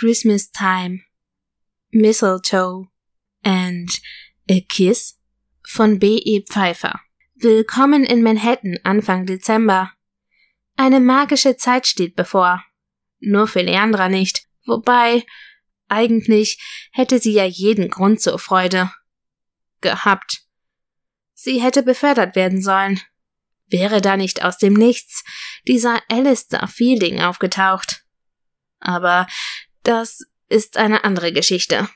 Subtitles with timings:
[0.00, 1.02] Christmas Time,
[1.90, 2.88] Mistletoe
[3.44, 3.90] and
[4.48, 5.18] A Kiss
[5.62, 6.42] von B.E.
[6.48, 7.00] Pfeiffer.
[7.34, 9.92] Willkommen in Manhattan Anfang Dezember.
[10.74, 12.64] Eine magische Zeit steht bevor.
[13.18, 14.46] Nur für Leandra nicht.
[14.64, 15.26] Wobei,
[15.88, 16.58] eigentlich
[16.92, 18.90] hätte sie ja jeden Grund zur Freude
[19.82, 20.46] gehabt.
[21.34, 23.02] Sie hätte befördert werden sollen.
[23.66, 25.24] Wäre da nicht aus dem Nichts
[25.68, 28.06] dieser Alistair Fielding aufgetaucht.
[28.78, 29.26] Aber
[29.90, 31.88] das ist eine andere Geschichte.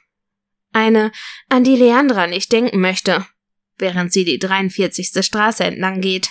[0.73, 1.13] Eine,
[1.49, 3.25] an die Leandra nicht denken möchte,
[3.79, 5.25] während sie die 43.
[5.25, 6.31] Straße entlang geht.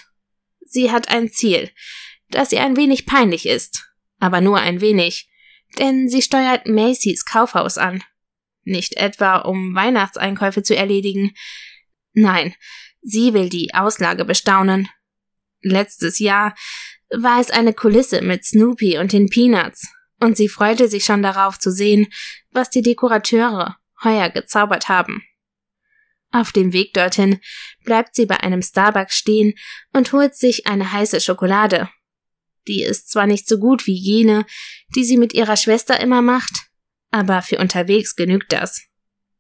[0.66, 1.72] Sie hat ein Ziel,
[2.30, 3.88] das ihr ein wenig peinlich ist,
[4.20, 5.30] aber nur ein wenig,
[5.80, 8.04] denn sie steuert Macy's Kaufhaus an.
[8.66, 11.34] Nicht etwa, um Weihnachtseinkäufe zu erledigen.
[12.12, 12.56] Nein,
[13.02, 14.90] sie will die Auslage bestaunen.
[15.62, 16.56] Letztes Jahr
[17.10, 19.88] war es eine Kulisse mit Snoopy und den Peanuts,
[20.24, 22.08] und sie freute sich schon darauf zu sehen,
[22.52, 25.22] was die Dekorateure heuer gezaubert haben.
[26.32, 27.40] Auf dem Weg dorthin
[27.84, 29.54] bleibt sie bei einem Starbucks stehen
[29.92, 31.90] und holt sich eine heiße Schokolade.
[32.68, 34.46] Die ist zwar nicht so gut wie jene,
[34.96, 36.70] die sie mit ihrer Schwester immer macht,
[37.12, 38.82] aber für unterwegs genügt das.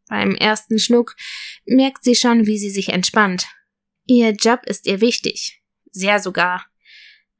[0.09, 1.15] Beim ersten Schluck
[1.65, 3.47] merkt sie schon, wie sie sich entspannt.
[4.05, 5.63] Ihr Job ist ihr wichtig.
[5.91, 6.65] Sehr sogar.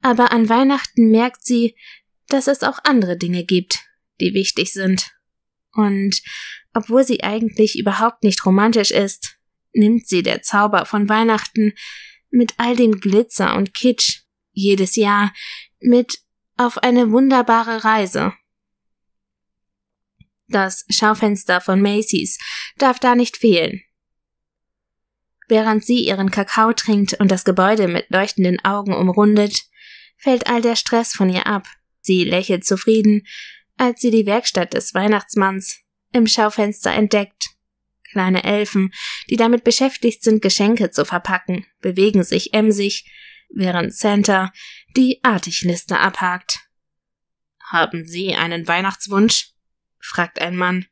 [0.00, 1.76] Aber an Weihnachten merkt sie,
[2.34, 3.78] dass es auch andere Dinge gibt,
[4.20, 5.12] die wichtig sind.
[5.72, 6.20] Und
[6.72, 9.38] obwohl sie eigentlich überhaupt nicht romantisch ist,
[9.72, 11.74] nimmt sie der Zauber von Weihnachten
[12.30, 15.32] mit all dem Glitzer und Kitsch jedes Jahr
[15.78, 16.18] mit
[16.56, 18.32] auf eine wunderbare Reise.
[20.48, 22.40] Das Schaufenster von Macy's
[22.78, 23.80] darf da nicht fehlen.
[25.46, 29.62] Während sie ihren Kakao trinkt und das Gebäude mit leuchtenden Augen umrundet,
[30.16, 31.68] fällt all der Stress von ihr ab.
[32.04, 33.26] Sie lächelt zufrieden,
[33.76, 35.80] als sie die Werkstatt des Weihnachtsmanns
[36.12, 37.48] im Schaufenster entdeckt.
[38.10, 38.92] Kleine Elfen,
[39.28, 43.10] die damit beschäftigt sind, Geschenke zu verpacken, bewegen sich emsig,
[43.48, 44.52] während Santa
[44.96, 46.60] die Artigliste abhakt.
[47.60, 49.52] Haben Sie einen Weihnachtswunsch?
[49.98, 50.86] fragt ein Mann.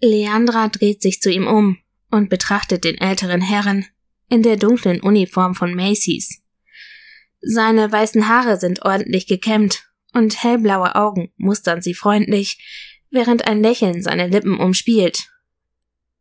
[0.00, 1.78] Leandra dreht sich zu ihm um
[2.10, 3.86] und betrachtet den älteren Herren
[4.28, 6.42] in der dunklen Uniform von Macy's.
[7.40, 12.58] Seine weißen Haare sind ordentlich gekämmt und hellblaue Augen mustern sie freundlich,
[13.10, 15.28] während ein Lächeln seine Lippen umspielt.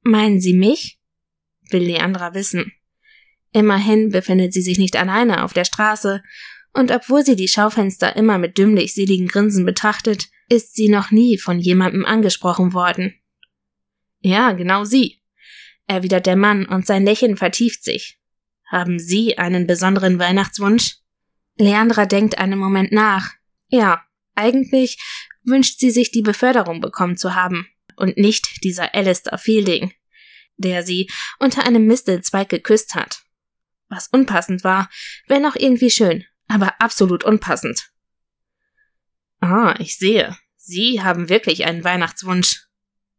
[0.01, 0.99] Meinen Sie mich?
[1.69, 2.73] will Leandra wissen.
[3.51, 6.23] Immerhin befindet sie sich nicht alleine auf der Straße,
[6.73, 11.37] und obwohl sie die Schaufenster immer mit dümmlich seligen Grinsen betrachtet, ist sie noch nie
[11.37, 13.13] von jemandem angesprochen worden.
[14.21, 15.21] Ja, genau Sie,
[15.85, 18.19] erwidert der Mann und sein Lächeln vertieft sich.
[18.71, 20.97] Haben Sie einen besonderen Weihnachtswunsch?
[21.57, 23.33] Leandra denkt einen Moment nach.
[23.73, 24.03] Ja,
[24.35, 24.99] eigentlich
[25.43, 29.91] wünscht sie sich die Beförderung bekommen zu haben und nicht dieser Alistair Fielding,
[30.57, 33.23] der sie unter einem Mistelzweig geküsst hat.
[33.89, 34.91] Was unpassend war,
[35.27, 37.91] wenn auch irgendwie schön, aber absolut unpassend.
[39.39, 40.37] Ah, ich sehe.
[40.55, 42.67] Sie haben wirklich einen Weihnachtswunsch,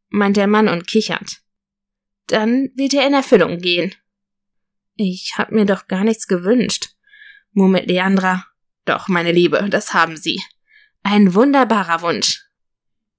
[0.09, 1.43] meint der Mann und kichert.
[2.29, 3.93] Dann wird er in Erfüllung gehen.
[4.95, 6.95] Ich hab mir doch gar nichts gewünscht,
[7.51, 8.47] murmelt Leandra.
[8.85, 10.43] Doch, meine Liebe, das haben Sie.
[11.03, 12.43] Ein wunderbarer Wunsch.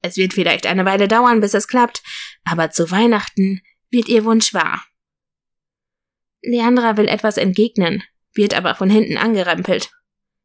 [0.02, 2.04] Es wird vielleicht eine Weile dauern, bis es klappt,
[2.44, 4.86] aber zu Weihnachten wird Ihr Wunsch wahr.
[6.42, 9.90] Leandra will etwas entgegnen, wird aber von hinten angerempelt.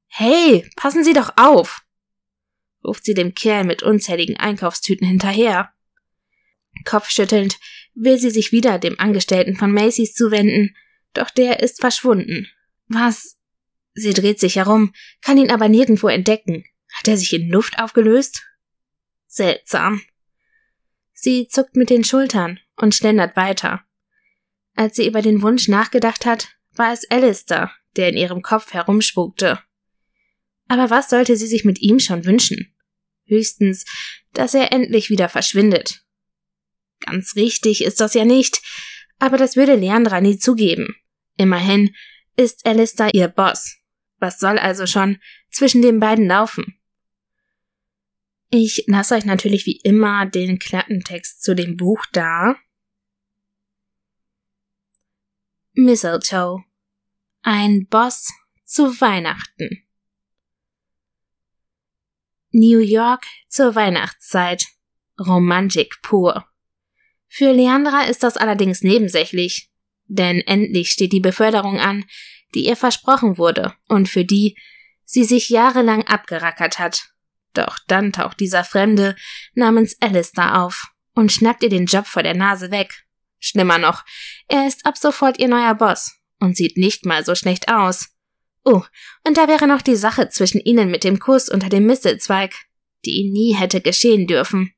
[0.07, 1.83] Hey, passen Sie doch auf!
[2.85, 5.73] ruft sie dem Kerl mit unzähligen Einkaufstüten hinterher.
[6.85, 7.59] Kopfschüttelnd
[7.95, 10.77] will sie sich wieder dem Angestellten von Macy's zuwenden,
[11.13, 12.49] doch der ist verschwunden.
[12.89, 13.40] Was?
[14.01, 16.65] Sie dreht sich herum, kann ihn aber nirgendwo entdecken.
[16.95, 18.43] Hat er sich in Luft aufgelöst?
[19.27, 20.01] Seltsam.
[21.13, 23.85] Sie zuckt mit den Schultern und schlendert weiter.
[24.75, 29.61] Als sie über den Wunsch nachgedacht hat, war es Alistair, der in ihrem Kopf herumspukte.
[30.69, 32.75] Aber was sollte sie sich mit ihm schon wünschen?
[33.27, 33.85] Höchstens,
[34.33, 36.03] dass er endlich wieder verschwindet.
[37.01, 38.63] Ganz richtig ist das ja nicht,
[39.19, 40.97] aber das würde Leandra nie zugeben.
[41.37, 41.95] Immerhin
[42.37, 43.80] ist Alistair ihr Boss.
[44.21, 45.19] Was soll also schon
[45.51, 46.81] zwischen den beiden laufen?
[48.51, 52.57] Ich lasse euch natürlich wie immer den Klappentext zu dem Buch da.
[55.73, 56.65] Mistletoe.
[57.43, 58.33] Ein Boss
[58.65, 59.87] zu Weihnachten.
[62.51, 64.67] New York zur Weihnachtszeit.
[65.19, 66.47] Romantik pur.
[67.29, 69.71] Für Leandra ist das allerdings nebensächlich,
[70.07, 72.05] denn endlich steht die Beförderung an,
[72.55, 74.57] die ihr versprochen wurde und für die
[75.05, 77.11] sie sich jahrelang abgerackert hat.
[77.55, 79.17] Doch dann taucht dieser Fremde
[79.55, 83.05] namens Alistair auf und schnappt ihr den Job vor der Nase weg.
[83.39, 84.05] Schlimmer noch,
[84.49, 88.11] er ist ab sofort ihr neuer Boss und sieht nicht mal so schlecht aus.
[88.65, 88.83] Oh,
[89.27, 92.55] und da wäre noch die Sache zwischen ihnen mit dem Kuss unter dem Mistelzweig,
[93.05, 94.75] die nie hätte geschehen dürfen.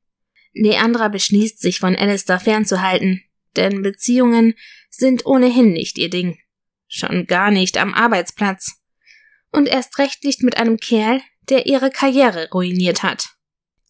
[0.55, 3.23] Leandra beschließt, sich von Alistair fernzuhalten,
[3.57, 4.55] denn Beziehungen
[4.91, 6.39] sind ohnehin nicht ihr Ding.
[6.95, 8.83] Schon gar nicht am Arbeitsplatz.
[9.51, 13.31] Und erst recht nicht mit einem Kerl, der ihre Karriere ruiniert hat.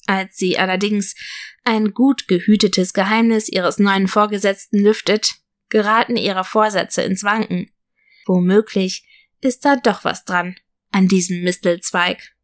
[0.07, 1.17] Als sie allerdings
[1.65, 5.33] ein gut gehütetes Geheimnis ihres neuen Vorgesetzten lüftet,
[5.69, 7.73] geraten ihre Vorsätze ins Wanken.
[8.25, 9.05] Womöglich
[9.41, 10.55] ist da doch was dran
[10.93, 12.37] an diesem Mistelzweig.